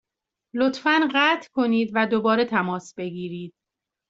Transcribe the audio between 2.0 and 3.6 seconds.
دوباره تماس بگیرید.